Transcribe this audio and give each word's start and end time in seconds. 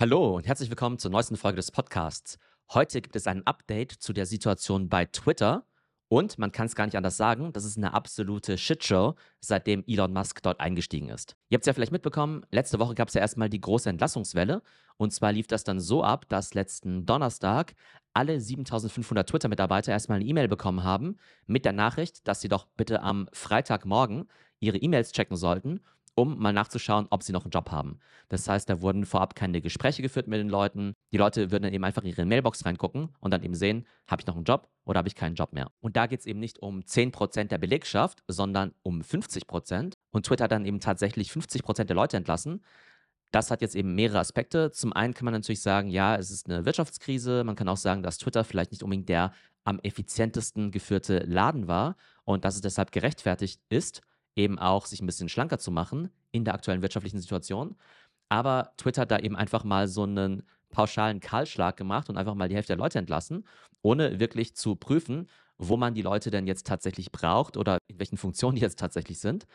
Hallo 0.00 0.36
und 0.36 0.46
herzlich 0.46 0.70
willkommen 0.70 0.98
zur 0.98 1.10
neuesten 1.10 1.36
Folge 1.36 1.56
des 1.56 1.70
Podcasts. 1.70 2.38
Heute 2.72 3.02
gibt 3.02 3.16
es 3.16 3.26
ein 3.26 3.46
Update 3.46 3.92
zu 3.92 4.14
der 4.14 4.24
Situation 4.24 4.88
bei 4.88 5.04
Twitter 5.04 5.66
und 6.08 6.38
man 6.38 6.52
kann 6.52 6.64
es 6.64 6.74
gar 6.74 6.86
nicht 6.86 6.96
anders 6.96 7.18
sagen, 7.18 7.52
das 7.52 7.66
ist 7.66 7.76
eine 7.76 7.92
absolute 7.92 8.56
Shitshow, 8.56 9.14
seitdem 9.40 9.84
Elon 9.86 10.14
Musk 10.14 10.42
dort 10.42 10.58
eingestiegen 10.58 11.10
ist. 11.10 11.36
Ihr 11.50 11.56
habt 11.56 11.64
es 11.64 11.66
ja 11.66 11.74
vielleicht 11.74 11.92
mitbekommen, 11.92 12.46
letzte 12.50 12.78
Woche 12.78 12.94
gab 12.94 13.08
es 13.08 13.14
ja 13.14 13.20
erstmal 13.20 13.50
die 13.50 13.60
große 13.60 13.90
Entlassungswelle 13.90 14.62
und 14.96 15.12
zwar 15.12 15.32
lief 15.32 15.48
das 15.48 15.64
dann 15.64 15.80
so 15.80 16.02
ab, 16.02 16.26
dass 16.30 16.54
letzten 16.54 17.04
Donnerstag 17.04 17.74
alle 18.14 18.40
7500 18.40 19.28
Twitter-Mitarbeiter 19.28 19.92
erstmal 19.92 20.16
eine 20.16 20.24
E-Mail 20.24 20.48
bekommen 20.48 20.82
haben 20.82 21.18
mit 21.46 21.66
der 21.66 21.74
Nachricht, 21.74 22.26
dass 22.26 22.40
sie 22.40 22.48
doch 22.48 22.64
bitte 22.78 23.02
am 23.02 23.28
Freitagmorgen 23.34 24.30
ihre 24.60 24.78
E-Mails 24.78 25.12
checken 25.12 25.36
sollten 25.36 25.80
um 26.14 26.38
mal 26.38 26.52
nachzuschauen, 26.52 27.06
ob 27.10 27.22
sie 27.22 27.32
noch 27.32 27.44
einen 27.44 27.50
Job 27.50 27.70
haben. 27.70 27.98
Das 28.28 28.48
heißt, 28.48 28.68
da 28.68 28.80
wurden 28.80 29.06
vorab 29.06 29.34
keine 29.34 29.60
Gespräche 29.60 30.02
geführt 30.02 30.28
mit 30.28 30.38
den 30.38 30.48
Leuten. 30.48 30.94
Die 31.12 31.16
Leute 31.16 31.50
würden 31.50 31.64
dann 31.64 31.72
eben 31.72 31.84
einfach 31.84 32.02
in 32.02 32.08
ihre 32.08 32.24
Mailbox 32.24 32.64
reingucken 32.64 33.10
und 33.20 33.32
dann 33.32 33.42
eben 33.42 33.54
sehen, 33.54 33.86
habe 34.06 34.22
ich 34.22 34.26
noch 34.26 34.36
einen 34.36 34.44
Job 34.44 34.68
oder 34.84 34.98
habe 34.98 35.08
ich 35.08 35.14
keinen 35.14 35.34
Job 35.34 35.52
mehr. 35.52 35.70
Und 35.80 35.96
da 35.96 36.06
geht 36.06 36.20
es 36.20 36.26
eben 36.26 36.40
nicht 36.40 36.60
um 36.60 36.80
10% 36.80 37.44
der 37.44 37.58
Belegschaft, 37.58 38.22
sondern 38.28 38.72
um 38.82 39.00
50%. 39.00 39.94
Und 40.10 40.26
Twitter 40.26 40.44
hat 40.44 40.52
dann 40.52 40.66
eben 40.66 40.80
tatsächlich 40.80 41.30
50% 41.30 41.84
der 41.84 41.96
Leute 41.96 42.16
entlassen. 42.16 42.62
Das 43.30 43.50
hat 43.50 43.62
jetzt 43.62 43.76
eben 43.76 43.94
mehrere 43.94 44.18
Aspekte. 44.18 44.72
Zum 44.72 44.92
einen 44.92 45.14
kann 45.14 45.24
man 45.24 45.34
natürlich 45.34 45.62
sagen, 45.62 45.88
ja, 45.88 46.16
es 46.16 46.30
ist 46.30 46.48
eine 46.48 46.64
Wirtschaftskrise. 46.64 47.44
Man 47.44 47.54
kann 47.54 47.68
auch 47.68 47.76
sagen, 47.76 48.02
dass 48.02 48.18
Twitter 48.18 48.44
vielleicht 48.44 48.72
nicht 48.72 48.82
unbedingt 48.82 49.08
der 49.08 49.32
am 49.64 49.78
effizientesten 49.80 50.70
geführte 50.70 51.18
Laden 51.20 51.68
war 51.68 51.96
und 52.24 52.44
dass 52.44 52.54
es 52.54 52.60
deshalb 52.60 52.92
gerechtfertigt 52.92 53.60
ist, 53.68 54.00
eben 54.36 54.58
auch 54.58 54.86
sich 54.86 55.00
ein 55.00 55.06
bisschen 55.06 55.28
schlanker 55.28 55.58
zu 55.58 55.70
machen 55.70 56.10
in 56.30 56.44
der 56.44 56.54
aktuellen 56.54 56.82
wirtschaftlichen 56.82 57.20
Situation. 57.20 57.76
Aber 58.28 58.72
Twitter 58.76 59.02
hat 59.02 59.10
da 59.10 59.18
eben 59.18 59.36
einfach 59.36 59.64
mal 59.64 59.88
so 59.88 60.04
einen 60.04 60.44
pauschalen 60.70 61.20
Kahlschlag 61.20 61.76
gemacht 61.76 62.08
und 62.08 62.16
einfach 62.16 62.34
mal 62.34 62.48
die 62.48 62.54
Hälfte 62.54 62.74
der 62.74 62.78
Leute 62.78 62.98
entlassen, 62.98 63.44
ohne 63.82 64.20
wirklich 64.20 64.54
zu 64.54 64.76
prüfen, 64.76 65.28
wo 65.58 65.76
man 65.76 65.94
die 65.94 66.02
Leute 66.02 66.30
denn 66.30 66.46
jetzt 66.46 66.66
tatsächlich 66.66 67.12
braucht 67.12 67.56
oder 67.56 67.78
in 67.88 67.98
welchen 67.98 68.16
Funktionen 68.16 68.54
die 68.54 68.62
jetzt 68.62 68.78
tatsächlich 68.78 69.18
sind. 69.18 69.46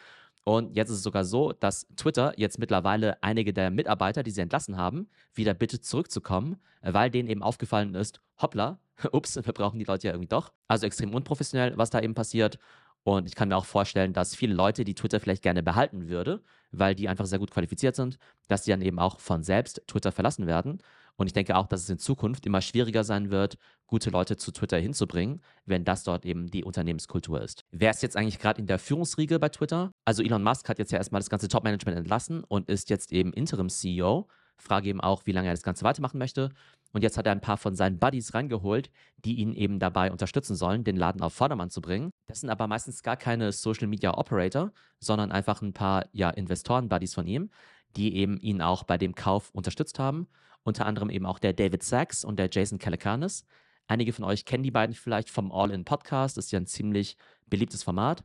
Und 0.44 0.75
jetzt 0.75 0.89
ist 0.89 0.97
es 0.97 1.03
sogar 1.03 1.25
so, 1.25 1.53
dass 1.53 1.88
Twitter 1.95 2.33
jetzt 2.38 2.59
mittlerweile 2.59 3.22
einige 3.23 3.52
der 3.52 3.72
Mitarbeiter, 3.72 4.22
die 4.22 4.30
sie 4.30 4.41
entlassen 4.41 4.78
haben, 4.78 5.09
wieder 5.33 5.55
bittet 5.55 5.83
zurückzukommen, 5.83 6.57
weil 6.81 7.09
denen 7.09 7.30
eben 7.30 7.41
aufgefallen 7.41 7.95
ist, 7.95 8.22
hoppla, 8.39 8.80
ups, 9.11 9.38
wir 9.38 9.53
brauchen 9.53 9.80
die 9.80 9.85
Leute 9.85 10.07
ja 10.07 10.13
irgendwie 10.13 10.30
doch. 10.30 10.53
Also 10.67 10.85
extrem 10.85 11.16
unprofessionell, 11.16 11.75
was 11.78 11.89
da 11.89 12.00
eben 12.00 12.13
passiert. 12.13 12.59
Und 13.06 13.28
ich 13.28 13.36
kann 13.36 13.50
mir 13.50 13.56
auch 13.56 13.66
vorstellen, 13.66 14.14
dass 14.14 14.36
viele 14.36 14.56
Leute, 14.56 14.84
die 14.84 14.95
Twitter 14.95 15.20
vielleicht 15.20 15.44
gerne 15.44 15.61
behalten 15.61 16.09
würde, 16.09 16.42
weil 16.72 16.95
die 16.95 17.08
einfach 17.08 17.28
sehr 17.28 17.38
gut 17.38 17.52
qualifiziert 17.52 17.95
sind, 17.95 18.17
dass 18.47 18.64
die 18.64 18.72
dann 18.72 18.81
eben 18.81 18.97
auch 18.97 19.20
von 19.20 19.44
selbst 19.44 19.84
Twitter 19.86 20.12
verlassen 20.12 20.47
werden. 20.47 20.80
Und 21.16 21.28
ich 21.28 21.34
denke 21.34 21.56
auch, 21.56 21.67
dass 21.67 21.84
es 21.84 21.89
in 21.92 22.00
Zukunft 22.00 22.47
immer 22.47 22.62
schwieriger 22.62 23.03
sein 23.03 23.30
wird, 23.30 23.59
gute 23.86 24.09
Leute 24.09 24.38
zu 24.38 24.52
Twitter 24.52 24.80
hinzubringen, 24.80 25.42
wenn 25.67 25.86
das 25.86 26.03
dort 26.03 26.25
eben 26.25 26.47
die 26.47 26.64
Unternehmenskultur 26.64 27.39
ist. 27.42 27.64
Wer 27.70 27.92
ist 27.92 28.02
jetzt 28.02 28.17
eigentlich 28.17 28.39
gerade 28.39 28.59
in 28.59 28.66
der 28.66 28.80
Führungsriege 28.80 29.38
bei 29.38 29.50
Twitter? 29.50 29.92
Also 30.03 30.23
Elon 30.23 30.42
Musk 30.42 30.67
hat 30.67 30.80
jetzt 30.80 30.92
ja 30.92 30.97
erstmal 30.97 31.22
das 31.22 31.30
ganze 31.30 31.47
Top-Management 31.47 32.00
entlassen 32.00 32.44
und 32.44 32.69
ist 32.69 32.90
jetzt 32.90 33.14
eben 33.14 33.34
Interim-CEO. 33.34 34.28
Frage 34.58 34.89
eben 34.89 35.02
auch, 35.02 35.25
wie 35.25 35.31
lange 35.31 35.48
er 35.48 35.53
das 35.53 35.64
Ganze 35.64 35.84
weitermachen 35.84 36.17
möchte. 36.17 36.52
Und 36.94 37.02
jetzt 37.02 37.17
hat 37.17 37.25
er 37.25 37.34
ein 37.34 37.42
paar 37.42 37.58
von 37.58 37.75
seinen 37.75 38.00
Buddies 38.00 38.34
reingeholt, 38.34 38.89
die 39.17 39.36
ihn 39.36 39.53
eben 39.53 39.80
dabei 39.80 40.12
unterstützen 40.12 40.56
sollen, 40.56 40.86
den 40.86 40.95
Laden 40.95 41.22
auf 41.22 41.34
Vordermann 41.34 41.70
zu 41.70 41.81
bringen. 41.81 42.12
Das 42.28 42.39
sind 42.39 42.50
aber 42.50 42.67
meistens 42.67 43.03
gar 43.03 43.17
keine 43.17 43.52
Social 43.52 43.88
Media 43.88 44.17
Operator, 44.17 44.72
sondern 45.00 45.31
einfach 45.31 45.62
ein 45.62 45.73
paar 45.73 46.06
ja, 46.14 46.30
Investoren-Buddies 46.30 47.14
von 47.14 47.28
ihm, 47.28 47.50
die 47.97 48.16
eben 48.16 48.38
ihn 48.39 48.62
auch 48.62 48.84
bei 48.84 48.97
dem 48.97 49.14
Kauf 49.14 49.50
unterstützt 49.52 50.00
haben. 50.00 50.28
Unter 50.64 50.86
anderem 50.86 51.09
eben 51.09 51.25
auch 51.25 51.40
der 51.40 51.53
David 51.53 51.84
Sachs 51.84 52.23
und 52.23 52.40
der 52.40 52.50
Jason 52.50 52.80
Calacanis. 52.80 53.45
Einige 53.88 54.14
von 54.14 54.23
euch 54.25 54.45
kennen 54.45 54.64
die 54.64 54.72
beiden 54.72 54.95
vielleicht 54.95 55.30
vom 55.30 55.52
All-In-Podcast. 55.52 56.38
Ist 56.38 56.52
ja 56.52 56.59
ein 56.59 56.66
ziemlich 56.66 57.17
beliebtes 57.47 57.84
Format. 57.84 58.23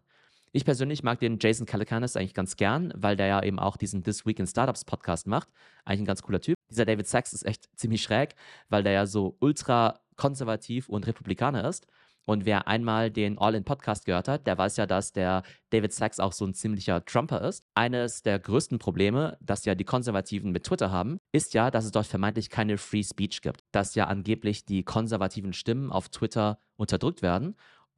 Ich 0.53 0.65
persönlich 0.65 1.05
mag 1.05 1.21
den 1.21 1.39
Jason 1.41 1.65
Calacanis 1.65 2.17
eigentlich 2.17 2.35
ganz 2.35 2.57
gern, 2.57 2.93
weil 2.97 3.17
der 3.17 3.29
ja 3.29 3.43
eben 3.45 3.61
auch 3.61 3.77
diesen 3.77 4.03
This 4.03 4.27
Week 4.27 4.37
in 4.41 4.49
Startups 4.49 4.85
Podcast 4.85 5.29
macht. 5.29 5.49
Eigentlich 5.85 6.01
ein 6.01 6.07
ganz 6.07 6.23
cooler 6.23 6.41
Typ. 6.41 6.57
Dieser 6.69 6.85
David 6.85 7.07
Sachs 7.07 7.33
ist 7.33 7.47
echt 7.47 7.69
ziemlich 7.77 8.03
schräg, 8.03 8.35
weil 8.69 8.83
der 8.83 8.91
ja 8.91 9.07
so 9.07 9.37
ultra 9.39 10.01
konservativ 10.17 10.89
und 10.89 11.07
Republikaner 11.07 11.69
ist. 11.69 11.87
Und 12.25 12.47
wer 12.47 12.67
einmal 12.67 13.13
den 13.13 13.39
All-In-Podcast 13.39 14.05
gehört 14.07 14.27
hat, 14.27 14.49
der 14.49 14.59
weiß 14.59 14.77
ja, 14.77 14.87
dass 14.87 15.13
der 15.13 15.45
David 15.71 15.93
Sachs 15.93 16.19
auch 16.19 16.33
so 16.33 16.47
ein 16.47 16.55
ziemlicher 16.55 17.05
Trumper 17.05 17.43
ist. 17.43 17.65
Eines 17.75 18.23
der 18.23 18.41
größten 18.41 18.81
Probleme, 18.81 19.39
das 19.41 19.65
ja 19.65 19.77
die 19.77 19.85
Konservativen 19.85 20.51
mit 20.51 20.65
Twitter 20.65 20.91
haben, 20.91 21.19
ist 21.31 21.55
ja, 21.55 21.71
dass 21.71 21.85
es 21.85 21.93
dort 21.93 22.07
vermeintlich 22.07 22.51
keine 22.51 22.77
Free 22.77 23.05
Speech 23.05 23.41
gibt. 23.43 23.63
Dass 23.71 23.95
ja 23.95 24.09
angeblich 24.09 24.65
die 24.65 24.83
konservativen 24.83 25.53
Stimmen 25.53 25.93
auf 25.93 26.09
Twitter 26.09 26.59
unterdrückt 26.77 27.23
werden 27.23 27.57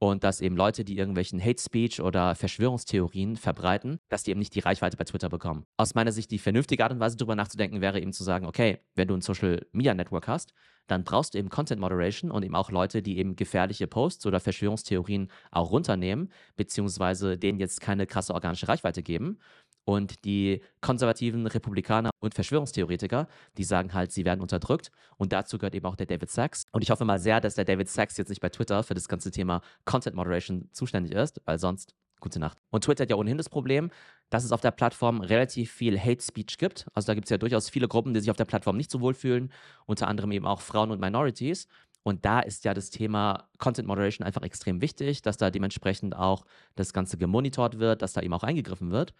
und 0.09 0.25
dass 0.25 0.41
eben 0.41 0.57
Leute, 0.57 0.83
die 0.83 0.97
irgendwelchen 0.97 1.41
Hate 1.41 1.61
Speech 1.61 2.01
oder 2.01 2.35
Verschwörungstheorien 2.35 3.37
verbreiten, 3.37 3.99
dass 4.09 4.23
die 4.23 4.31
eben 4.31 4.39
nicht 4.39 4.53
die 4.53 4.59
Reichweite 4.59 4.97
bei 4.97 5.05
Twitter 5.05 5.29
bekommen. 5.29 5.65
Aus 5.77 5.95
meiner 5.95 6.11
Sicht 6.11 6.29
die 6.31 6.39
vernünftige 6.39 6.83
Art 6.83 6.91
und 6.91 6.99
Weise 6.99 7.15
darüber 7.15 7.35
nachzudenken 7.35 7.79
wäre 7.79 8.01
eben 8.01 8.11
zu 8.11 8.25
sagen, 8.25 8.45
okay, 8.45 8.79
wenn 8.95 9.07
du 9.07 9.13
ein 9.13 9.21
Social 9.21 9.65
Media 9.71 9.93
Network 9.93 10.27
hast, 10.27 10.53
dann 10.87 11.05
brauchst 11.05 11.33
du 11.33 11.37
eben 11.37 11.47
Content 11.47 11.79
Moderation 11.79 12.31
und 12.31 12.43
eben 12.43 12.55
auch 12.55 12.69
Leute, 12.69 13.01
die 13.01 13.17
eben 13.17 13.37
gefährliche 13.37 13.87
Posts 13.87 14.25
oder 14.25 14.41
Verschwörungstheorien 14.41 15.31
auch 15.51 15.71
runternehmen, 15.71 16.33
beziehungsweise 16.57 17.37
denen 17.37 17.59
jetzt 17.59 17.79
keine 17.79 18.05
krasse 18.05 18.33
organische 18.33 18.67
Reichweite 18.67 19.03
geben. 19.03 19.39
Und 19.85 20.23
die 20.23 20.61
konservativen 20.81 21.45
Republikaner 21.45 22.11
und 22.19 22.33
Verschwörungstheoretiker, 22.33 23.27
die 23.57 23.63
sagen 23.63 23.93
halt, 23.93 24.11
sie 24.11 24.23
werden 24.23 24.41
unterdrückt. 24.41 24.91
Und 25.17 25.33
dazu 25.33 25.57
gehört 25.57 25.75
eben 25.75 25.85
auch 25.85 25.95
der 25.95 26.05
David 26.05 26.29
Sachs. 26.29 26.63
Und 26.71 26.83
ich 26.83 26.89
hoffe 26.89 27.03
mal 27.05 27.19
sehr, 27.19 27.41
dass 27.41 27.55
der 27.55 27.65
David 27.65 27.89
Sachs 27.89 28.17
jetzt 28.17 28.29
nicht 28.29 28.41
bei 28.41 28.49
Twitter 28.49 28.83
für 28.83 28.93
das 28.93 29.07
ganze 29.07 29.31
Thema 29.31 29.61
Content 29.85 30.15
Moderation 30.15 30.69
zuständig 30.71 31.13
ist, 31.13 31.41
weil 31.45 31.59
sonst 31.59 31.95
gute 32.23 32.39
Nacht. 32.39 32.57
Und 32.71 32.85
Twitter 32.85 33.03
hat 33.03 33.09
ja 33.09 33.17
ohnehin 33.17 33.37
das 33.37 33.49
Problem, 33.49 33.91
dass 34.29 34.43
es 34.43 34.51
auf 34.51 34.61
der 34.61 34.71
Plattform 34.71 35.21
relativ 35.21 35.71
viel 35.71 35.99
Hate 35.99 36.23
Speech 36.23 36.57
gibt. 36.57 36.87
Also 36.93 37.07
da 37.07 37.13
gibt 37.13 37.25
es 37.25 37.29
ja 37.29 37.37
durchaus 37.37 37.69
viele 37.69 37.87
Gruppen, 37.87 38.13
die 38.13 38.21
sich 38.21 38.31
auf 38.31 38.37
der 38.37 38.45
Plattform 38.45 38.77
nicht 38.77 38.89
so 38.89 39.01
wohl 39.01 39.13
fühlen, 39.13 39.51
unter 39.85 40.07
anderem 40.07 40.31
eben 40.31 40.47
auch 40.47 40.61
Frauen 40.61 40.91
und 40.91 41.01
Minorities. 41.01 41.67
Und 42.01 42.25
da 42.25 42.39
ist 42.39 42.65
ja 42.65 42.73
das 42.73 42.89
Thema 42.89 43.49
Content 43.63 43.87
Moderation 43.87 44.27
einfach 44.27 44.41
extrem 44.41 44.81
wichtig, 44.81 45.21
dass 45.21 45.37
da 45.37 45.49
dementsprechend 45.49 46.17
auch 46.17 46.43
das 46.75 46.91
Ganze 46.91 47.17
gemonitort 47.17 47.79
wird, 47.79 48.01
dass 48.01 48.11
da 48.11 48.19
eben 48.19 48.33
auch 48.33 48.43
eingegriffen 48.43 48.91
wird. 48.91 49.13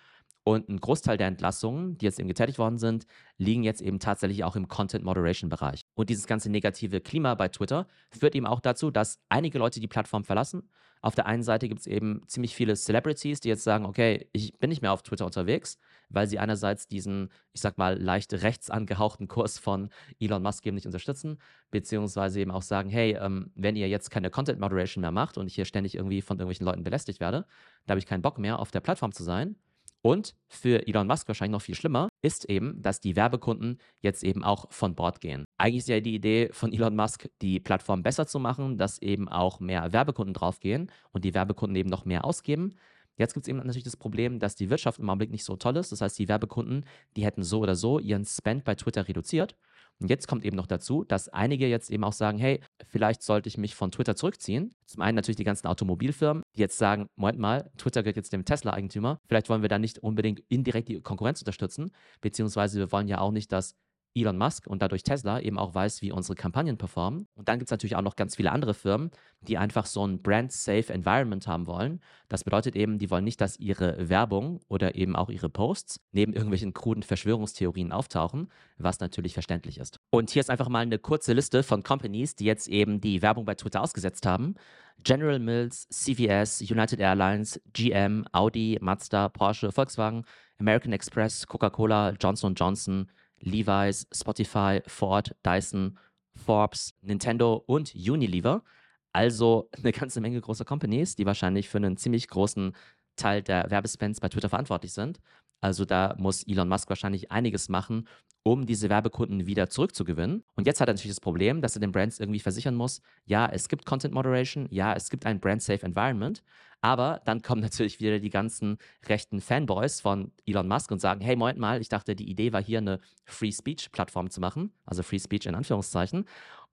Und 0.43 0.67
ein 0.67 0.81
Großteil 0.81 1.15
der 1.15 1.27
Entlassungen, 1.27 1.97
die 1.97 2.03
jetzt 2.03 2.19
eben 2.19 2.27
getätigt 2.27 2.59
worden 2.59 2.77
sind, 2.77 3.05
liegen 3.37 3.63
jetzt 3.63 3.81
eben 3.81 3.99
tatsächlich 3.99 4.43
auch 4.43 4.57
im 4.57 4.67
Content 4.67 5.05
Moderation 5.05 5.49
Bereich. 5.49 5.85
Und 5.93 6.09
dieses 6.09 6.27
ganze 6.27 6.49
negative 6.49 6.99
Klima 6.99 7.35
bei 7.35 7.47
Twitter 7.47 7.87
führt 8.09 8.35
eben 8.35 8.45
auch 8.45 8.59
dazu, 8.59 8.91
dass 8.91 9.21
einige 9.29 9.59
Leute 9.59 9.79
die 9.79 9.87
Plattform 9.87 10.25
verlassen. 10.25 10.69
Auf 11.03 11.15
der 11.15 11.25
einen 11.25 11.43
Seite 11.43 11.67
gibt 11.67 11.81
es 11.81 11.87
eben 11.87 12.21
ziemlich 12.27 12.55
viele 12.55 12.77
Celebrities, 12.77 13.41
die 13.41 13.49
jetzt 13.49 13.65
sagen, 13.65 13.85
okay, 13.85 14.29
ich 14.31 14.57
bin 14.59 14.69
nicht 14.69 14.81
mehr 14.81 14.93
auf 14.93 15.03
Twitter 15.03 15.25
unterwegs, 15.25 15.77
weil 16.07 16.27
sie 16.27 16.39
einerseits 16.39 16.87
diesen, 16.87 17.29
ich 17.51 17.59
sag 17.59 17.77
mal, 17.77 18.01
leicht 18.01 18.33
rechts 18.33 18.69
angehauchten 18.69 19.27
Kurs 19.27 19.59
von 19.59 19.89
Elon 20.21 20.41
Musk 20.41 20.65
eben 20.65 20.75
nicht 20.75 20.85
unterstützen, 20.85 21.41
beziehungsweise 21.71 22.39
eben 22.39 22.51
auch 22.51 22.61
sagen, 22.61 22.89
hey, 22.89 23.17
ähm, 23.19 23.51
wenn 23.53 23.75
ihr 23.75 23.89
jetzt 23.89 24.11
keine 24.11 24.29
Content 24.33 24.59
Moderation 24.59 25.01
mehr 25.01 25.11
macht 25.11 25.37
und 25.37 25.47
ich 25.47 25.55
hier 25.55 25.65
ständig 25.65 25.95
irgendwie 25.95 26.21
von 26.21 26.37
irgendwelchen 26.37 26.65
Leuten 26.65 26.83
belästigt 26.83 27.19
werde, 27.19 27.45
da 27.85 27.91
habe 27.91 27.99
ich 27.99 28.05
keinen 28.05 28.23
Bock 28.23 28.39
mehr, 28.39 28.59
auf 28.59 28.71
der 28.71 28.81
Plattform 28.81 29.13
zu 29.13 29.23
sein. 29.23 29.55
Und 30.01 30.35
für 30.49 30.85
Elon 30.85 31.07
Musk 31.07 31.29
wahrscheinlich 31.29 31.53
noch 31.53 31.61
viel 31.61 31.75
schlimmer 31.75 32.09
ist 32.21 32.49
eben, 32.49 32.81
dass 32.81 32.99
die 32.99 33.15
Werbekunden 33.15 33.77
jetzt 34.01 34.23
eben 34.23 34.43
auch 34.43 34.69
von 34.69 34.95
Bord 34.95 35.21
gehen. 35.21 35.45
Eigentlich 35.57 35.77
ist 35.83 35.87
ja 35.87 36.01
die 36.01 36.15
Idee 36.15 36.49
von 36.51 36.73
Elon 36.73 36.95
Musk, 36.95 37.29
die 37.41 37.61
Plattform 37.61 38.03
besser 38.03 38.27
zu 38.27 38.37
machen, 38.39 38.77
dass 38.77 39.01
eben 39.01 39.29
auch 39.29 39.61
mehr 39.61 39.93
Werbekunden 39.93 40.33
draufgehen 40.33 40.91
und 41.11 41.23
die 41.23 41.33
Werbekunden 41.33 41.77
eben 41.77 41.89
noch 41.89 42.03
mehr 42.03 42.25
ausgeben. 42.25 42.75
Jetzt 43.15 43.33
gibt 43.33 43.45
es 43.45 43.47
eben 43.47 43.59
natürlich 43.59 43.83
das 43.83 43.95
Problem, 43.95 44.39
dass 44.39 44.55
die 44.55 44.69
Wirtschaft 44.69 44.99
im 44.99 45.09
Augenblick 45.09 45.31
nicht 45.31 45.45
so 45.45 45.55
toll 45.55 45.77
ist. 45.77 45.91
Das 45.91 46.01
heißt, 46.01 46.19
die 46.19 46.27
Werbekunden, 46.27 46.85
die 47.15 47.23
hätten 47.23 47.43
so 47.43 47.59
oder 47.59 47.75
so 47.75 47.99
ihren 47.99 48.25
Spend 48.25 48.65
bei 48.65 48.75
Twitter 48.75 49.07
reduziert. 49.07 49.55
Und 49.99 50.09
jetzt 50.09 50.27
kommt 50.27 50.43
eben 50.43 50.57
noch 50.57 50.67
dazu, 50.67 51.03
dass 51.03 51.29
einige 51.29 51.67
jetzt 51.67 51.89
eben 51.89 52.03
auch 52.03 52.13
sagen, 52.13 52.37
hey, 52.37 52.59
vielleicht 52.87 53.23
sollte 53.23 53.47
ich 53.47 53.57
mich 53.57 53.75
von 53.75 53.91
Twitter 53.91 54.15
zurückziehen. 54.15 54.75
Zum 54.85 55.01
einen 55.01 55.15
natürlich 55.15 55.37
die 55.37 55.43
ganzen 55.43 55.67
Automobilfirmen, 55.67 56.43
die 56.55 56.61
jetzt 56.61 56.77
sagen, 56.77 57.07
Moment 57.15 57.39
mal, 57.39 57.71
Twitter 57.77 58.03
gehört 58.03 58.17
jetzt 58.17 58.33
dem 58.33 58.45
Tesla-Eigentümer. 58.45 59.19
Vielleicht 59.27 59.49
wollen 59.49 59.61
wir 59.61 59.69
da 59.69 59.79
nicht 59.79 59.99
unbedingt 59.99 60.41
indirekt 60.49 60.89
die 60.89 61.01
Konkurrenz 61.01 61.41
unterstützen, 61.41 61.91
beziehungsweise 62.21 62.79
wir 62.79 62.91
wollen 62.91 63.07
ja 63.07 63.19
auch 63.19 63.31
nicht, 63.31 63.51
dass 63.51 63.75
Elon 64.15 64.37
Musk 64.37 64.67
und 64.67 64.81
dadurch 64.81 65.03
Tesla 65.03 65.39
eben 65.39 65.57
auch 65.57 65.73
weiß, 65.73 66.01
wie 66.01 66.11
unsere 66.11 66.35
Kampagnen 66.35 66.77
performen. 66.77 67.27
Und 67.35 67.47
dann 67.47 67.57
gibt 67.57 67.67
es 67.67 67.71
natürlich 67.71 67.95
auch 67.95 68.01
noch 68.01 68.15
ganz 68.15 68.35
viele 68.35 68.51
andere 68.51 68.73
Firmen, 68.73 69.11
die 69.41 69.57
einfach 69.57 69.85
so 69.85 70.05
ein 70.05 70.21
brand-safe 70.21 70.93
Environment 70.93 71.47
haben 71.47 71.67
wollen. 71.67 71.99
Das 72.29 72.43
bedeutet 72.43 72.75
eben, 72.75 72.99
die 72.99 73.09
wollen 73.09 73.23
nicht, 73.23 73.41
dass 73.41 73.57
ihre 73.57 74.09
Werbung 74.09 74.61
oder 74.67 74.95
eben 74.95 75.15
auch 75.15 75.29
ihre 75.29 75.49
Posts 75.49 75.99
neben 76.11 76.33
irgendwelchen 76.33 76.73
kruden 76.73 77.03
Verschwörungstheorien 77.03 77.91
auftauchen, 77.91 78.49
was 78.77 78.99
natürlich 78.99 79.33
verständlich 79.33 79.79
ist. 79.79 79.99
Und 80.11 80.29
hier 80.29 80.41
ist 80.41 80.49
einfach 80.49 80.69
mal 80.69 80.79
eine 80.79 80.99
kurze 80.99 81.33
Liste 81.33 81.63
von 81.63 81.83
Companies, 81.83 82.35
die 82.35 82.45
jetzt 82.45 82.67
eben 82.67 83.01
die 83.01 83.21
Werbung 83.21 83.45
bei 83.45 83.55
Twitter 83.55 83.81
ausgesetzt 83.81 84.25
haben. 84.25 84.55
General 85.03 85.39
Mills, 85.39 85.87
CVS, 85.89 86.61
United 86.61 86.99
Airlines, 86.99 87.59
GM, 87.73 88.25
Audi, 88.31 88.77
Mazda, 88.79 89.29
Porsche, 89.29 89.71
Volkswagen, 89.71 90.23
American 90.59 90.93
Express, 90.93 91.47
Coca-Cola, 91.47 92.11
Johnson 92.11 92.53
Johnson, 92.55 93.09
Levi's, 93.43 94.07
Spotify, 94.13 94.81
Ford, 94.87 95.35
Dyson, 95.45 95.97
Forbes, 96.35 96.93
Nintendo 97.01 97.63
und 97.65 97.93
Unilever. 97.95 98.63
Also 99.11 99.69
eine 99.77 99.91
ganze 99.91 100.21
Menge 100.21 100.41
großer 100.41 100.65
Companies, 100.65 101.15
die 101.15 101.25
wahrscheinlich 101.25 101.69
für 101.69 101.77
einen 101.77 101.97
ziemlich 101.97 102.27
großen 102.27 102.75
Teil 103.15 103.43
der 103.43 103.69
Werbespends 103.69 104.19
bei 104.19 104.29
Twitter 104.29 104.49
verantwortlich 104.49 104.93
sind. 104.93 105.19
Also 105.61 105.85
da 105.85 106.15
muss 106.17 106.43
Elon 106.43 106.67
Musk 106.67 106.89
wahrscheinlich 106.89 107.31
einiges 107.31 107.69
machen, 107.69 108.07
um 108.43 108.65
diese 108.65 108.89
Werbekunden 108.89 109.45
wieder 109.45 109.69
zurückzugewinnen. 109.69 110.43
Und 110.55 110.67
jetzt 110.67 110.81
hat 110.81 110.89
er 110.89 110.93
natürlich 110.93 111.15
das 111.15 111.21
Problem, 111.21 111.61
dass 111.61 111.75
er 111.75 111.79
den 111.79 111.93
Brands 111.93 112.19
irgendwie 112.19 112.41
versichern 112.41 112.75
muss, 112.75 113.01
ja, 113.25 113.47
es 113.47 113.69
gibt 113.69 113.85
Content 113.85 114.13
Moderation, 114.13 114.67
ja, 114.71 114.93
es 114.93 115.09
gibt 115.09 115.25
ein 115.25 115.39
Brand-Safe 115.39 115.85
Environment, 115.85 116.43
aber 116.83 117.21
dann 117.23 117.41
kommen 117.41 117.61
natürlich 117.61 118.01
wieder 118.01 118.19
die 118.19 118.29
ganzen 118.29 118.77
rechten 119.07 119.39
Fanboys 119.39 120.01
von 120.01 120.33
Elon 120.45 120.67
Musk 120.67 120.91
und 120.91 120.99
sagen, 120.99 121.21
hey, 121.21 121.37
Moment 121.37 121.57
mal, 121.57 121.79
ich 121.79 121.87
dachte, 121.87 122.13
die 122.13 122.29
Idee 122.29 122.51
war 122.51 122.61
hier 122.61 122.79
eine 122.79 122.99
Free 123.23 123.53
Speech-Plattform 123.53 124.29
zu 124.29 124.41
machen, 124.41 124.73
also 124.85 125.01
Free 125.01 125.17
Speech 125.17 125.45
in 125.45 125.55
Anführungszeichen. 125.55 126.25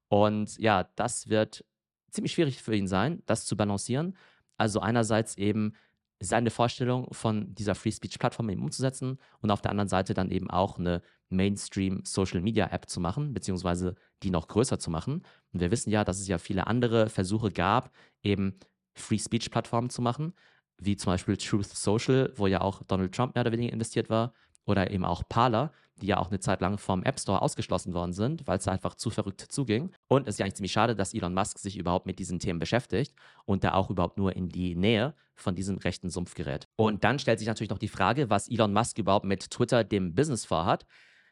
Und 0.08 0.58
ja, 0.58 0.88
das 0.96 1.28
wird 1.28 1.64
ziemlich 2.10 2.32
schwierig 2.32 2.60
für 2.60 2.74
ihn 2.74 2.88
sein, 2.88 3.22
das 3.26 3.46
zu 3.46 3.56
balancieren. 3.56 4.16
Also 4.56 4.80
einerseits 4.80 5.38
eben 5.38 5.74
seine 6.18 6.50
Vorstellung 6.50 7.06
von 7.12 7.54
dieser 7.54 7.76
Free 7.76 7.92
Speech 7.92 8.18
Plattform 8.18 8.50
eben 8.50 8.64
umzusetzen 8.64 9.16
und 9.40 9.52
auf 9.52 9.62
der 9.62 9.70
anderen 9.70 9.88
Seite 9.88 10.12
dann 10.12 10.32
eben 10.32 10.50
auch 10.50 10.76
eine 10.76 11.02
Mainstream 11.28 12.02
Social 12.04 12.40
Media 12.40 12.66
App 12.66 12.88
zu 12.88 12.98
machen, 12.98 13.32
beziehungsweise 13.32 13.94
die 14.24 14.30
noch 14.30 14.48
größer 14.48 14.80
zu 14.80 14.90
machen. 14.90 15.22
Und 15.52 15.60
wir 15.60 15.70
wissen 15.70 15.90
ja, 15.90 16.02
dass 16.02 16.18
es 16.18 16.26
ja 16.26 16.38
viele 16.38 16.66
andere 16.66 17.08
Versuche 17.08 17.52
gab, 17.52 17.92
eben 18.24 18.58
Free 19.00 19.19
Speech 19.19 19.50
Plattformen 19.50 19.91
zu 19.91 20.02
machen, 20.02 20.35
wie 20.79 20.97
zum 20.97 21.12
Beispiel 21.12 21.37
Truth 21.37 21.67
Social, 21.67 22.32
wo 22.37 22.47
ja 22.47 22.61
auch 22.61 22.82
Donald 22.85 23.14
Trump 23.14 23.35
mehr 23.35 23.43
oder 23.43 23.52
weniger 23.52 23.73
investiert 23.73 24.08
war, 24.08 24.32
oder 24.67 24.91
eben 24.91 25.05
auch 25.05 25.23
Parler, 25.29 25.73
die 26.00 26.06
ja 26.06 26.19
auch 26.19 26.29
eine 26.29 26.41
Zeit 26.41 26.61
lang 26.61 26.79
vom 26.79 27.02
App 27.02 27.20
Store 27.20 27.43
ausgeschlossen 27.43 27.93
worden 27.93 28.12
sind, 28.12 28.47
weil 28.47 28.58
es 28.58 28.69
einfach 28.69 28.94
zu 28.94 29.11
verrückt 29.11 29.41
zuging. 29.41 29.91
Und 30.08 30.26
es 30.26 30.35
ist 30.35 30.38
ja 30.38 30.44
eigentlich 30.44 30.55
ziemlich 30.55 30.73
schade, 30.73 30.94
dass 30.97 31.14
Elon 31.14 31.35
Musk 31.35 31.58
sich 31.58 31.76
überhaupt 31.76 32.06
mit 32.06 32.19
diesen 32.19 32.38
Themen 32.38 32.58
beschäftigt 32.58 33.14
und 33.44 33.64
da 33.64 33.75
auch 33.75 33.91
überhaupt 33.91 34.17
nur 34.17 34.35
in 34.35 34.49
die 34.49 34.75
Nähe 34.75 35.14
von 35.35 35.55
diesem 35.55 35.79
rechten 35.79 36.11
Sumpf 36.11 36.35
gerät. 36.35 36.69
Und 36.76 37.05
dann 37.05 37.19
stellt 37.19 37.38
sich 37.38 37.49
natürlich 37.49 37.70
noch 37.70 37.79
die 37.79 37.88
Frage, 37.88 38.31
was 38.31 38.49
Elon 38.49 38.73
Musk 38.73 38.99
überhaupt 38.99 39.25
mit 39.25 39.50
Twitter, 39.50 39.85
dem 39.85 40.14
Business, 40.14 40.44
vorhat. 40.44 40.87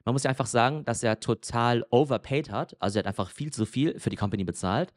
Man 0.05 0.15
muss 0.15 0.23
ja 0.23 0.31
einfach 0.31 0.47
sagen, 0.47 0.85
dass 0.85 1.03
er 1.03 1.21
total 1.21 1.85
overpaid 1.91 2.51
hat. 2.51 2.81
Also 2.81 2.99
er 2.99 3.01
hat 3.01 3.07
einfach 3.09 3.31
viel 3.31 3.53
zu 3.53 3.67
viel 3.67 3.99
für 3.99 4.11
die 4.11 4.17
Company 4.17 4.45
bezahlt. 4.45 4.93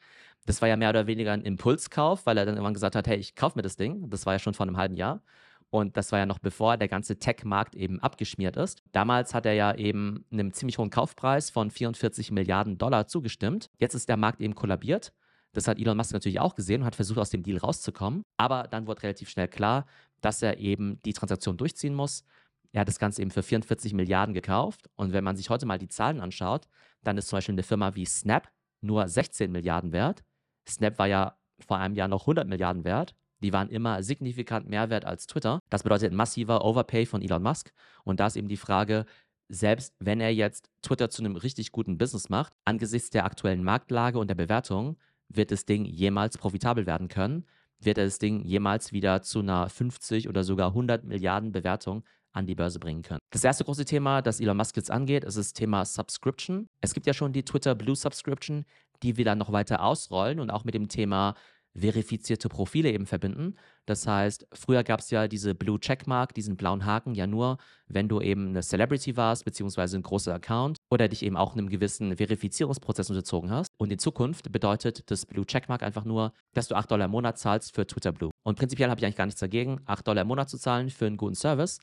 Das 0.46 0.62
war 0.62 0.68
ja 0.70 0.76
mehr 0.76 0.90
oder 0.90 1.08
weniger 1.08 1.32
ein 1.32 1.42
Impulskauf, 1.42 2.26
weil 2.26 2.38
er 2.38 2.46
dann 2.46 2.56
irgendwann 2.56 2.74
gesagt 2.74 2.96
hat, 2.96 3.08
hey, 3.08 3.18
ich 3.18 3.36
kaufe 3.36 3.58
mir 3.58 3.62
das 3.62 3.76
Ding. 3.76 4.10
Das 4.10 4.26
war 4.26 4.34
ja 4.34 4.40
schon 4.40 4.54
vor 4.54 4.66
einem 4.66 4.78
halben 4.78 4.96
Jahr. 4.96 5.22
Und 5.70 5.96
das 5.96 6.12
war 6.12 6.20
ja 6.20 6.26
noch 6.26 6.40
bevor 6.40 6.76
der 6.76 6.90
ganze 6.90 7.18
Tech-Markt 7.18 7.76
eben 7.76 8.00
abgeschmiert 8.02 8.58
ist. 8.58 8.84
Damals 8.92 9.34
hat 9.34 9.46
er 9.46 9.54
ja 9.54 9.74
eben 9.74 10.26
einem 10.30 10.52
ziemlich 10.52 10.78
hohen 10.78 10.90
Kaufpreis 10.90 11.50
von 11.50 11.72
44 11.72 12.32
Milliarden 12.32 12.78
Dollar 12.78 13.08
zugestimmt. 13.08 13.70
Jetzt 13.78 13.94
ist 13.94 14.10
der 14.10 14.18
Markt 14.18 14.42
eben 14.42 14.54
kollabiert. 14.54 15.14
Das 15.54 15.68
hat 15.68 15.80
Elon 15.80 15.96
Musk 15.96 16.12
natürlich 16.12 16.42
auch 16.42 16.56
gesehen 16.56 16.82
und 16.82 16.88
hat 16.88 16.96
versucht, 16.96 17.20
aus 17.20 17.30
dem 17.30 17.44
Deal 17.44 17.58
rauszukommen. 17.58 18.24
Aber 18.38 18.64
dann 18.64 18.86
wurde 18.86 19.04
relativ 19.04 19.30
schnell 19.30 19.48
klar, 19.48 19.86
dass 20.20 20.42
er 20.42 20.58
eben 20.58 21.02
die 21.04 21.14
Transaktion 21.14 21.56
durchziehen 21.56 21.94
muss. 21.94 22.26
Er 22.74 22.82
hat 22.82 22.88
das 22.88 23.00
Ganze 23.00 23.22
eben 23.22 23.32
für 23.32 23.44
44 23.44 23.94
Milliarden 23.94 24.34
gekauft. 24.34 24.90
Und 24.96 25.14
wenn 25.14 25.24
man 25.24 25.38
sich 25.38 25.50
heute 25.50 25.66
mal 25.66 25.78
die 25.78 25.90
Zahlen 25.90 26.20
anschaut, 26.20 26.68
dann 27.04 27.18
ist 27.18 27.28
zum 27.28 27.38
Beispiel 27.38 27.56
eine 27.56 27.64
Firma 27.64 27.96
wie 27.96 28.06
Snap 28.06 28.50
nur 28.82 29.08
16 29.08 29.52
Milliarden 29.52 29.92
wert. 29.92 30.24
Snap 30.68 30.98
war 31.00 31.08
ja 31.08 31.38
vor 31.60 31.78
einem 31.78 31.96
Jahr 31.96 32.08
noch 32.08 32.22
100 32.22 32.48
Milliarden 32.48 32.84
wert. 32.84 33.16
Die 33.42 33.54
waren 33.54 33.70
immer 33.70 34.04
signifikant 34.04 34.70
mehr 34.70 34.90
wert 34.90 35.06
als 35.06 35.26
Twitter. 35.26 35.60
Das 35.70 35.84
bedeutet 35.84 36.14
massiver 36.14 36.64
Overpay 36.64 37.06
von 37.06 37.22
Elon 37.22 37.42
Musk. 37.42 37.72
Und 38.04 38.20
da 38.20 38.28
ist 38.28 38.36
eben 38.36 38.48
die 38.48 38.58
Frage, 38.58 39.06
selbst 39.50 39.96
wenn 40.00 40.22
er 40.22 40.34
jetzt 40.34 40.70
Twitter 40.82 41.10
zu 41.10 41.24
einem 41.24 41.36
richtig 41.36 41.72
guten 41.72 41.98
Business 41.98 42.30
macht, 42.30 42.54
angesichts 42.66 43.10
der 43.10 43.26
aktuellen 43.26 43.64
Marktlage 43.64 44.20
und 44.20 44.28
der 44.28 44.36
Bewertung, 44.36 44.98
wird 45.28 45.52
das 45.52 45.66
Ding 45.66 45.86
jemals 45.86 46.38
profitabel 46.38 46.86
werden 46.86 47.08
können? 47.08 47.46
Wird 47.80 47.98
das 47.98 48.20
Ding 48.20 48.44
jemals 48.44 48.92
wieder 48.92 49.22
zu 49.24 49.40
einer 49.40 49.70
50 49.70 50.30
oder 50.30 50.44
sogar 50.44 50.70
100 50.70 51.04
Milliarden 51.04 51.52
Bewertung 51.52 52.04
an 52.34 52.46
die 52.46 52.56
Börse 52.56 52.80
bringen 52.80 53.02
können. 53.02 53.20
Das 53.32 53.44
erste 53.44 53.64
große 53.64 53.86
Thema, 53.86 54.22
das 54.22 54.40
Elon 54.40 54.58
Musk 54.58 54.76
jetzt 54.78 54.92
angeht, 54.92 55.24
ist 55.24 55.38
das 55.38 55.54
Thema 55.54 55.86
Subscription. 55.86 56.68
Es 56.82 56.94
gibt 56.94 57.08
ja 57.08 57.14
schon 57.14 57.34
die 57.34 57.44
Twitter 57.44 57.76
Blue 57.76 57.96
Subscription, 57.96 58.66
die 59.04 59.18
wir 59.18 59.26
dann 59.26 59.38
noch 59.38 59.52
weiter 59.52 59.84
ausrollen 59.84 60.40
und 60.40 60.50
auch 60.50 60.64
mit 60.64 60.74
dem 60.74 60.88
Thema 60.88 61.36
verifizierte 61.74 62.50
Profile 62.50 62.92
eben 62.92 63.06
verbinden. 63.06 63.56
Das 63.86 64.06
heißt, 64.06 64.46
früher 64.54 64.84
gab 64.84 65.00
es 65.00 65.10
ja 65.10 65.28
diese 65.28 65.56
Blue 65.56 65.80
Checkmark, 65.80 66.34
diesen 66.34 66.58
blauen 66.58 66.86
Haken, 66.86 67.16
ja 67.16 67.28
nur, 67.28 67.58
wenn 67.88 68.08
du 68.08 68.22
eben 68.22 68.50
eine 68.50 68.62
Celebrity 68.62 69.16
warst, 69.18 69.46
beziehungsweise 69.46 69.98
ein 69.98 70.04
großer 70.04 70.34
Account 70.34 70.78
oder 70.90 71.08
dich 71.08 71.24
eben 71.24 71.38
auch 71.38 71.54
einem 71.54 71.70
gewissen 71.70 72.18
Verifizierungsprozess 72.18 73.10
unterzogen 73.10 73.52
hast. 73.52 73.72
Und 73.78 73.92
in 73.92 74.00
Zukunft 74.00 74.52
bedeutet 74.52 75.10
das 75.10 75.26
Blue 75.26 75.46
Checkmark 75.46 75.84
einfach 75.84 76.06
nur, 76.06 76.34
dass 76.54 76.68
du 76.68 76.76
8 76.76 76.92
Dollar 76.92 77.06
im 77.06 77.12
Monat 77.12 77.38
zahlst 77.38 77.74
für 77.74 77.88
Twitter 77.88 78.12
Blue. 78.12 78.32
Und 78.44 78.58
prinzipiell 78.58 78.90
habe 78.90 79.00
ich 79.00 79.06
eigentlich 79.06 79.16
gar 79.16 79.26
nichts 79.26 79.40
dagegen, 79.40 79.82
8 79.86 80.08
Dollar 80.08 80.24
im 80.24 80.28
Monat 80.28 80.50
zu 80.50 80.58
zahlen 80.58 80.90
für 80.90 81.08
einen 81.08 81.18
guten 81.18 81.36
Service. 81.36 81.80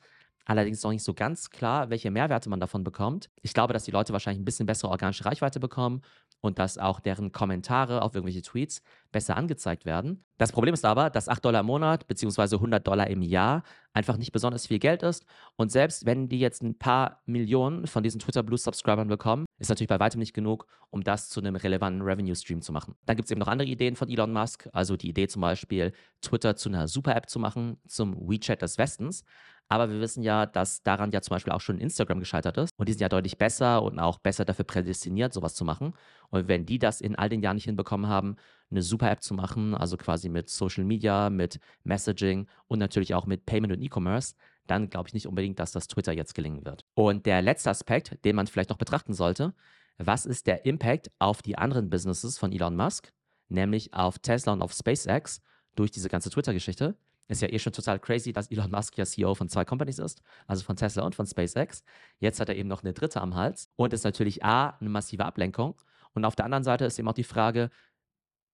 Allerdings 0.48 0.78
ist 0.78 0.84
noch 0.84 0.92
nicht 0.92 1.04
so 1.04 1.12
ganz 1.12 1.50
klar, 1.50 1.90
welche 1.90 2.10
Mehrwerte 2.10 2.48
man 2.48 2.58
davon 2.58 2.82
bekommt. 2.82 3.28
Ich 3.42 3.52
glaube, 3.52 3.74
dass 3.74 3.84
die 3.84 3.90
Leute 3.90 4.14
wahrscheinlich 4.14 4.40
ein 4.40 4.46
bisschen 4.46 4.64
bessere 4.64 4.90
organische 4.90 5.26
Reichweite 5.26 5.60
bekommen 5.60 6.00
und 6.40 6.58
dass 6.58 6.78
auch 6.78 7.00
deren 7.00 7.32
Kommentare 7.32 8.00
auf 8.00 8.14
irgendwelche 8.14 8.40
Tweets 8.40 8.80
besser 9.12 9.36
angezeigt 9.36 9.84
werden. 9.84 10.24
Das 10.38 10.52
Problem 10.52 10.72
ist 10.72 10.86
aber, 10.86 11.10
dass 11.10 11.28
8 11.28 11.44
Dollar 11.44 11.60
im 11.60 11.66
Monat 11.66 12.06
bzw. 12.06 12.54
100 12.54 12.86
Dollar 12.86 13.08
im 13.08 13.20
Jahr 13.20 13.62
einfach 13.92 14.16
nicht 14.16 14.32
besonders 14.32 14.66
viel 14.66 14.78
Geld 14.78 15.02
ist. 15.02 15.26
Und 15.56 15.70
selbst 15.70 16.06
wenn 16.06 16.30
die 16.30 16.38
jetzt 16.38 16.62
ein 16.62 16.78
paar 16.78 17.22
Millionen 17.26 17.86
von 17.86 18.02
diesen 18.02 18.18
Twitter 18.18 18.42
Blue 18.42 18.56
Subscribern 18.56 19.08
bekommen, 19.08 19.44
ist 19.58 19.68
natürlich 19.68 19.88
bei 19.88 20.00
weitem 20.00 20.20
nicht 20.20 20.32
genug, 20.32 20.66
um 20.90 21.02
das 21.02 21.28
zu 21.28 21.40
einem 21.40 21.56
relevanten 21.56 22.00
Revenue 22.00 22.36
Stream 22.36 22.62
zu 22.62 22.72
machen. 22.72 22.94
Dann 23.04 23.16
gibt 23.16 23.26
es 23.26 23.32
eben 23.32 23.40
noch 23.40 23.48
andere 23.48 23.68
Ideen 23.68 23.96
von 23.96 24.08
Elon 24.08 24.32
Musk, 24.32 24.66
also 24.72 24.96
die 24.96 25.08
Idee 25.10 25.26
zum 25.28 25.42
Beispiel, 25.42 25.92
Twitter 26.22 26.56
zu 26.56 26.70
einer 26.70 26.88
Super-App 26.88 27.28
zu 27.28 27.38
machen, 27.38 27.76
zum 27.86 28.14
WeChat 28.30 28.62
des 28.62 28.78
Westens. 28.78 29.24
Aber 29.68 29.90
wir 29.90 30.00
wissen 30.00 30.22
ja, 30.22 30.46
dass 30.46 30.82
daran 30.82 31.10
ja 31.10 31.20
zum 31.20 31.34
Beispiel 31.34 31.52
auch 31.52 31.60
schon 31.60 31.78
Instagram 31.78 32.20
gescheitert 32.20 32.56
ist. 32.56 32.70
Und 32.76 32.88
die 32.88 32.92
sind 32.92 33.02
ja 33.02 33.08
deutlich 33.08 33.36
besser 33.36 33.82
und 33.82 33.98
auch 33.98 34.18
besser 34.18 34.44
dafür 34.44 34.64
prädestiniert, 34.64 35.34
sowas 35.34 35.54
zu 35.54 35.64
machen. 35.64 35.94
Und 36.30 36.48
wenn 36.48 36.64
die 36.64 36.78
das 36.78 37.00
in 37.00 37.16
all 37.16 37.28
den 37.28 37.42
Jahren 37.42 37.56
nicht 37.56 37.64
hinbekommen 37.64 38.08
haben, 38.08 38.36
eine 38.70 38.82
super 38.82 39.10
App 39.10 39.22
zu 39.22 39.34
machen, 39.34 39.74
also 39.74 39.96
quasi 39.96 40.28
mit 40.28 40.48
Social 40.48 40.84
Media, 40.84 41.28
mit 41.30 41.60
Messaging 41.84 42.46
und 42.66 42.78
natürlich 42.78 43.14
auch 43.14 43.26
mit 43.26 43.44
Payment 43.44 43.72
und 43.72 43.82
E-Commerce, 43.82 44.34
dann 44.66 44.90
glaube 44.90 45.08
ich 45.08 45.14
nicht 45.14 45.26
unbedingt, 45.26 45.58
dass 45.58 45.72
das 45.72 45.86
Twitter 45.86 46.12
jetzt 46.12 46.34
gelingen 46.34 46.64
wird. 46.64 46.84
Und 46.94 47.26
der 47.26 47.42
letzte 47.42 47.70
Aspekt, 47.70 48.24
den 48.24 48.36
man 48.36 48.46
vielleicht 48.46 48.70
noch 48.70 48.78
betrachten 48.78 49.12
sollte, 49.12 49.54
was 49.98 50.26
ist 50.26 50.46
der 50.46 50.64
Impact 50.64 51.10
auf 51.18 51.42
die 51.42 51.58
anderen 51.58 51.90
Businesses 51.90 52.38
von 52.38 52.52
Elon 52.52 52.76
Musk, 52.76 53.12
nämlich 53.48 53.94
auf 53.94 54.18
Tesla 54.18 54.52
und 54.52 54.62
auf 54.62 54.72
SpaceX 54.72 55.40
durch 55.74 55.90
diese 55.90 56.08
ganze 56.08 56.30
Twitter-Geschichte? 56.30 56.96
Ist 57.28 57.42
ja 57.42 57.48
eh 57.48 57.58
schon 57.58 57.72
total 57.72 57.98
crazy, 57.98 58.32
dass 58.32 58.50
Elon 58.50 58.70
Musk 58.70 58.96
ja 58.96 59.04
CEO 59.04 59.34
von 59.34 59.48
zwei 59.48 59.64
Companies 59.64 59.98
ist, 59.98 60.22
also 60.46 60.64
von 60.64 60.76
Tesla 60.76 61.04
und 61.04 61.14
von 61.14 61.26
SpaceX. 61.26 61.84
Jetzt 62.18 62.40
hat 62.40 62.48
er 62.48 62.56
eben 62.56 62.68
noch 62.68 62.82
eine 62.82 62.94
dritte 62.94 63.20
am 63.20 63.34
Hals 63.34 63.70
und 63.76 63.92
ist 63.92 64.04
natürlich 64.04 64.44
A, 64.44 64.70
eine 64.80 64.88
massive 64.88 65.24
Ablenkung. 65.24 65.74
Und 66.14 66.24
auf 66.24 66.34
der 66.34 66.46
anderen 66.46 66.64
Seite 66.64 66.86
ist 66.86 66.98
eben 66.98 67.06
auch 67.08 67.12
die 67.12 67.24
Frage, 67.24 67.68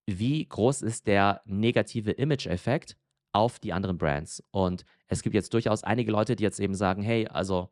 wie 0.07 0.47
groß 0.47 0.83
ist 0.83 1.07
der 1.07 1.40
negative 1.45 2.11
Image-Effekt 2.11 2.97
auf 3.33 3.59
die 3.59 3.73
anderen 3.73 3.97
Brands? 3.97 4.43
Und 4.50 4.85
es 5.07 5.23
gibt 5.23 5.35
jetzt 5.35 5.54
durchaus 5.54 5.85
einige 5.85 6.11
Leute, 6.11 6.37
die 6.37 6.43
jetzt 6.43 6.61
eben 6.61 6.75
sagen, 6.75 7.02
hey, 7.02 7.28
also 7.28 7.71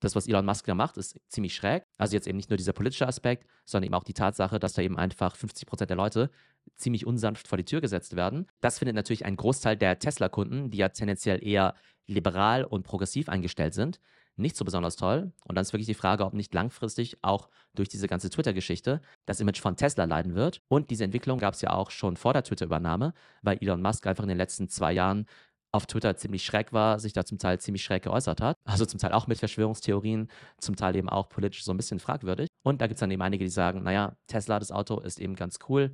das, 0.00 0.16
was 0.16 0.26
Elon 0.26 0.44
Musk 0.44 0.66
da 0.66 0.74
macht, 0.74 0.96
ist 0.96 1.18
ziemlich 1.28 1.54
schräg. 1.54 1.84
Also 1.98 2.14
jetzt 2.14 2.26
eben 2.26 2.36
nicht 2.36 2.50
nur 2.50 2.56
dieser 2.56 2.72
politische 2.72 3.06
Aspekt, 3.06 3.46
sondern 3.64 3.86
eben 3.86 3.94
auch 3.94 4.04
die 4.04 4.14
Tatsache, 4.14 4.58
dass 4.58 4.74
da 4.74 4.82
eben 4.82 4.98
einfach 4.98 5.36
50 5.36 5.66
Prozent 5.66 5.90
der 5.90 5.96
Leute 5.96 6.30
ziemlich 6.76 7.06
unsanft 7.06 7.48
vor 7.48 7.58
die 7.58 7.64
Tür 7.64 7.80
gesetzt 7.80 8.16
werden. 8.16 8.46
Das 8.60 8.78
findet 8.78 8.96
natürlich 8.96 9.24
ein 9.24 9.36
Großteil 9.36 9.76
der 9.76 9.98
Tesla-Kunden, 9.98 10.70
die 10.70 10.78
ja 10.78 10.88
tendenziell 10.88 11.44
eher 11.46 11.74
liberal 12.06 12.64
und 12.64 12.82
progressiv 12.82 13.28
eingestellt 13.28 13.74
sind, 13.74 14.00
nicht 14.36 14.56
so 14.56 14.64
besonders 14.64 14.96
toll. 14.96 15.32
Und 15.46 15.54
dann 15.54 15.62
ist 15.62 15.72
wirklich 15.72 15.86
die 15.86 15.94
Frage, 15.94 16.24
ob 16.24 16.34
nicht 16.34 16.52
langfristig 16.54 17.18
auch 17.22 17.48
durch 17.74 17.88
diese 17.88 18.08
ganze 18.08 18.30
Twitter-Geschichte 18.30 19.00
das 19.26 19.40
Image 19.40 19.60
von 19.60 19.76
Tesla 19.76 20.04
leiden 20.04 20.34
wird. 20.34 20.60
Und 20.68 20.90
diese 20.90 21.04
Entwicklung 21.04 21.38
gab 21.38 21.54
es 21.54 21.60
ja 21.60 21.72
auch 21.72 21.90
schon 21.90 22.16
vor 22.16 22.32
der 22.32 22.42
Twitter-Übernahme, 22.42 23.14
weil 23.42 23.58
Elon 23.60 23.82
Musk 23.82 24.06
einfach 24.06 24.24
in 24.24 24.28
den 24.28 24.38
letzten 24.38 24.68
zwei 24.68 24.92
Jahren 24.92 25.26
auf 25.74 25.86
Twitter 25.86 26.16
ziemlich 26.16 26.44
schräg 26.44 26.72
war, 26.72 27.00
sich 27.00 27.12
da 27.12 27.24
zum 27.24 27.38
Teil 27.38 27.58
ziemlich 27.58 27.82
schräg 27.82 28.04
geäußert 28.04 28.40
hat. 28.40 28.56
Also 28.64 28.86
zum 28.86 29.00
Teil 29.00 29.12
auch 29.12 29.26
mit 29.26 29.38
Verschwörungstheorien, 29.38 30.28
zum 30.58 30.76
Teil 30.76 30.94
eben 30.96 31.08
auch 31.08 31.28
politisch 31.28 31.64
so 31.64 31.72
ein 31.72 31.76
bisschen 31.76 31.98
fragwürdig. 31.98 32.48
Und 32.62 32.80
da 32.80 32.86
gibt 32.86 32.96
es 32.96 33.00
dann 33.00 33.10
eben 33.10 33.22
einige, 33.22 33.44
die 33.44 33.50
sagen, 33.50 33.82
naja, 33.82 34.16
Tesla, 34.28 34.58
das 34.58 34.70
Auto 34.70 35.00
ist 35.00 35.20
eben 35.20 35.34
ganz 35.34 35.58
cool. 35.68 35.92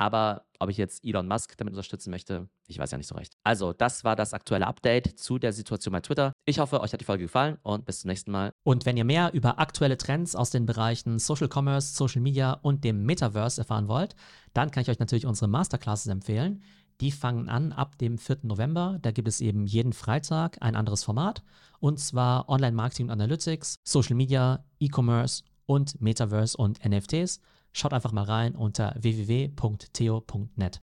Aber 0.00 0.46
ob 0.60 0.70
ich 0.70 0.76
jetzt 0.76 1.04
Elon 1.04 1.26
Musk 1.26 1.56
damit 1.56 1.74
unterstützen 1.74 2.10
möchte, 2.10 2.48
ich 2.68 2.78
weiß 2.78 2.92
ja 2.92 2.98
nicht 2.98 3.08
so 3.08 3.16
recht. 3.16 3.34
Also, 3.42 3.72
das 3.72 4.04
war 4.04 4.14
das 4.14 4.32
aktuelle 4.32 4.66
Update 4.66 5.18
zu 5.18 5.38
der 5.38 5.52
Situation 5.52 5.92
bei 5.92 6.00
Twitter. 6.00 6.32
Ich 6.44 6.60
hoffe, 6.60 6.80
euch 6.80 6.92
hat 6.92 7.00
die 7.00 7.04
Folge 7.04 7.24
gefallen 7.24 7.58
und 7.62 7.84
bis 7.84 8.00
zum 8.00 8.08
nächsten 8.08 8.30
Mal. 8.30 8.52
Und 8.62 8.86
wenn 8.86 8.96
ihr 8.96 9.04
mehr 9.04 9.32
über 9.34 9.58
aktuelle 9.58 9.98
Trends 9.98 10.36
aus 10.36 10.50
den 10.50 10.66
Bereichen 10.66 11.18
Social 11.18 11.48
Commerce, 11.52 11.96
Social 11.96 12.22
Media 12.22 12.52
und 12.52 12.84
dem 12.84 13.04
Metaverse 13.04 13.60
erfahren 13.60 13.88
wollt, 13.88 14.14
dann 14.54 14.70
kann 14.70 14.82
ich 14.82 14.88
euch 14.88 15.00
natürlich 15.00 15.26
unsere 15.26 15.48
Masterclasses 15.48 16.06
empfehlen. 16.06 16.62
Die 17.00 17.12
fangen 17.12 17.48
an 17.48 17.72
ab 17.72 17.96
dem 17.98 18.18
4. 18.18 18.38
November. 18.42 18.98
Da 19.02 19.12
gibt 19.12 19.28
es 19.28 19.40
eben 19.40 19.66
jeden 19.66 19.92
Freitag 19.92 20.58
ein 20.60 20.74
anderes 20.74 21.04
Format. 21.04 21.42
Und 21.80 22.00
zwar 22.00 22.48
Online-Marketing 22.48 23.06
und 23.06 23.12
Analytics, 23.12 23.76
Social 23.84 24.16
Media, 24.16 24.64
E-Commerce 24.80 25.44
und 25.66 26.00
Metaverse 26.00 26.56
und 26.56 26.84
NFTs. 26.84 27.40
Schaut 27.72 27.92
einfach 27.92 28.12
mal 28.12 28.24
rein 28.24 28.56
unter 28.56 28.94
www.theo.net. 28.98 30.76